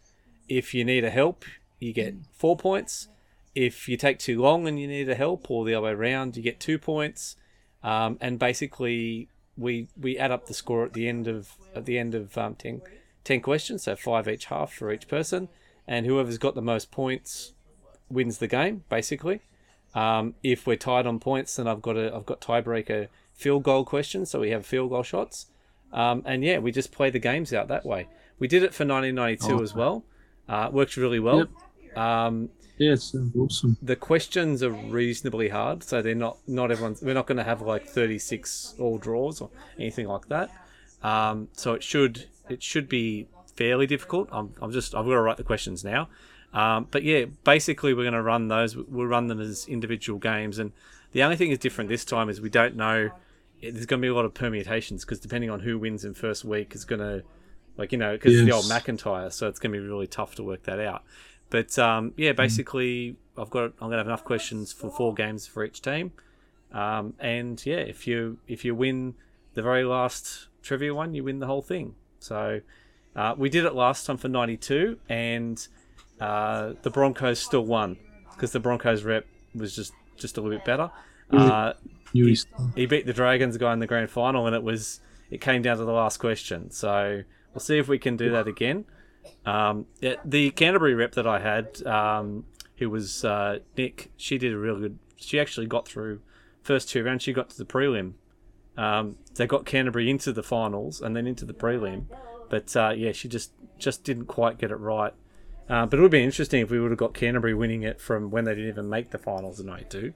[0.49, 1.45] If you need a help,
[1.79, 3.07] you get four points.
[3.53, 6.37] If you take too long and you need a help, or the other way around,
[6.37, 7.35] you get two points.
[7.83, 9.27] Um, and basically,
[9.57, 12.55] we we add up the score at the end of at the end of um,
[12.55, 12.81] 10,
[13.23, 15.49] 10 questions, so five each half for each person,
[15.87, 17.53] and whoever's got the most points
[18.09, 18.83] wins the game.
[18.89, 19.41] Basically,
[19.93, 23.85] um, if we're tied on points, then I've got a I've got tiebreaker field goal
[23.85, 25.47] questions, so we have field goal shots,
[25.93, 28.07] um, and yeah, we just play the games out that way.
[28.39, 29.61] We did it for 1992 Oh.
[29.61, 30.03] as well.
[30.49, 31.47] Uh, it worked really well.
[31.85, 31.97] Yep.
[31.97, 33.77] Um, Yeah, it sounds awesome.
[33.81, 37.01] the questions are reasonably hard, so they're not not everyone's.
[37.01, 40.49] We're not going to have like thirty six all draws or anything like that.
[41.03, 44.29] Um, so it should it should be fairly difficult.
[44.31, 46.09] I'm, I'm just I've got to write the questions now.
[46.53, 48.75] Um, but yeah, basically we're going to run those.
[48.75, 50.71] We'll run them as individual games, and
[51.11, 53.11] the only thing is different this time is we don't know.
[53.61, 56.43] There's going to be a lot of permutations because depending on who wins in first
[56.43, 57.23] week is going to,
[57.77, 58.83] like you know, because it's the old Yes.
[58.83, 61.03] McIntyre, so it's going to be really tough to work that out.
[61.49, 65.65] But um, yeah, basically, I've got I'm gonna have enough questions for four games for
[65.65, 66.13] each team,
[66.71, 69.15] um, and yeah, if you if you win
[69.53, 71.95] the very last trivia one, you win the whole thing.
[72.19, 72.61] So
[73.17, 75.67] uh, we did it last time for 92, and
[76.21, 77.97] uh, the Broncos still won
[78.31, 80.89] because the Broncos rep was just just a little bit better.
[81.31, 81.73] Uh,
[82.13, 82.35] You
[82.75, 85.77] he beat the Dragons guy in the grand final, and it was it came down
[85.77, 86.71] to the last question.
[86.71, 88.85] So we'll see if we can do that again.
[89.45, 92.45] Um, yeah, the Canterbury rep that I had, um,
[92.77, 94.99] who was uh, Nick, she did a really good.
[95.15, 96.21] She actually got through
[96.61, 97.23] first two rounds.
[97.23, 98.13] She got to the prelim.
[98.77, 102.05] Um, they got Canterbury into the finals and then into the prelim,
[102.49, 105.13] but uh, yeah, she just just didn't quite get it right.
[105.69, 108.29] Uh, but it would be interesting if we would have got Canterbury winning it from
[108.31, 110.13] when they didn't even make the finals in '92.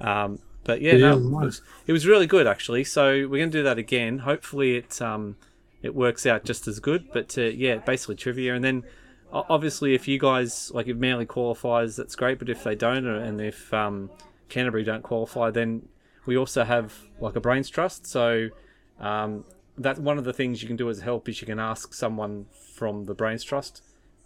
[0.00, 2.84] Um, but yeah, Yeah, no, it, was, it was really good actually.
[2.84, 4.18] So we're going to do that again.
[4.18, 5.36] Hopefully, it um,
[5.82, 7.10] it works out just as good.
[7.12, 8.84] But uh, yeah, basically trivia, and then
[9.32, 12.38] obviously if you guys like if Manly qualifies, that's great.
[12.38, 14.10] But if they don't, and if um,
[14.48, 15.88] Canterbury don't qualify, then
[16.26, 18.06] we also have like a brains trust.
[18.06, 18.48] So
[18.98, 19.44] um,
[19.78, 22.46] that's one of the things you can do as help is you can ask someone
[22.74, 23.82] from the brains trust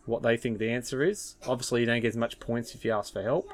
[0.07, 1.37] what they think the answer is.
[1.47, 3.49] Obviously, you don't get as much points if you ask for help.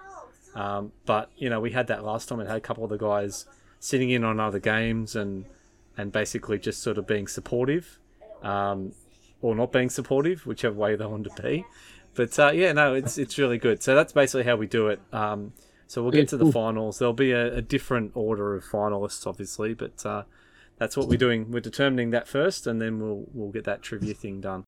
[0.54, 2.40] Um, but you know, we had that last time.
[2.40, 3.46] It had a couple of the guys
[3.78, 5.44] sitting in on other games and
[5.96, 7.98] and basically just sort of being supportive,
[8.42, 8.92] um,
[9.42, 11.64] or not being supportive, whichever way they want to be.
[12.14, 13.82] But uh, yeah, no, it's it's really good.
[13.82, 15.00] So that's basically how we do it.
[15.12, 15.52] Um,
[15.86, 16.98] so we'll get to the finals.
[16.98, 20.22] There'll be a, a different order of finalists, obviously, but uh,
[20.78, 21.50] that's what we're doing.
[21.50, 24.64] We're determining that first, and then we'll we'll get that trivia thing done.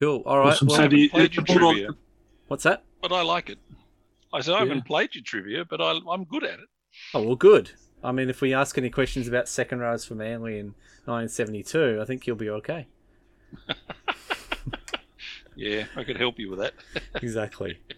[0.00, 0.22] Cool.
[0.26, 0.48] All right.
[0.48, 0.68] Awesome.
[0.68, 1.10] Well, So do you-
[2.48, 2.78] played your hold on.
[2.78, 2.84] trivia, what's that?
[3.02, 3.58] but I like it.
[4.32, 4.64] I said I Yeah.
[4.66, 6.66] haven't played your trivia, but I, I'm good at it.
[7.14, 7.70] Oh well, good.
[8.04, 10.66] I mean, if we ask any questions about second rows for Manly in
[11.06, 12.86] 1972, I think you'll be okay.
[15.58, 16.74] Yeah, I could help you with that.
[17.22, 17.78] exactly.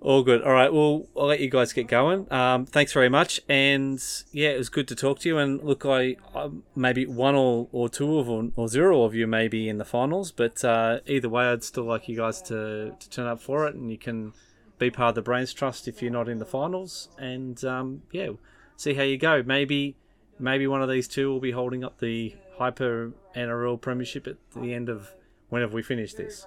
[0.00, 0.42] All good.
[0.42, 0.72] All right.
[0.72, 2.30] Well, I'll let you guys get going.
[2.32, 3.40] Um, thanks very much.
[3.48, 5.38] And yeah, it was good to talk to you.
[5.38, 9.26] And look, I, I maybe one or, or two of or, or zero of you
[9.26, 12.94] may be in the finals, but uh, either way, I'd still like you guys to,
[12.98, 14.32] to turn up for it, and you can
[14.78, 17.08] be part of the Brains Trust if you're not in the finals.
[17.18, 18.28] And um, yeah,
[18.76, 19.42] see how you go.
[19.42, 19.96] Maybe
[20.38, 24.74] maybe one of these two will be holding up the Hyper NRL Premiership at the
[24.74, 25.14] end of
[25.48, 26.46] whenever we finish this.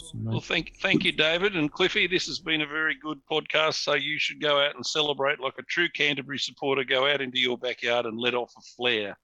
[0.00, 2.06] Awesome, Well, thank thank you, David and Cliffy.
[2.06, 3.74] This has been a very good podcast.
[3.82, 6.84] So you should go out and celebrate like a true Canterbury supporter.
[6.84, 9.18] Go out into your backyard and let off a flare.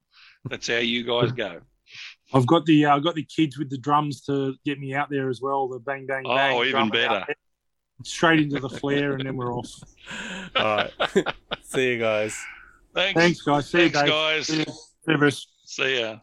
[0.47, 1.61] That's how you guys go.
[2.33, 5.11] I've got the uh, I've got the kids with the drums to get me out
[5.11, 5.69] there as well.
[5.69, 6.57] The bang bang Oh, bang.
[6.57, 7.25] Oh, even better.
[8.03, 9.71] Straight into the flare, and then we're off.
[10.57, 10.93] All right.
[11.63, 12.37] See you guys.
[12.93, 13.71] Thanks, Thanks, guys.
[13.71, 14.09] See you, Thanks, Dave.
[14.11, 14.47] guys.
[14.49, 14.65] See you.
[14.65, 15.31] See you,
[15.65, 16.17] See ya.